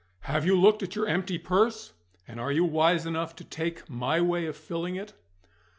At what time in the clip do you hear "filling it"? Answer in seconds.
4.57-5.13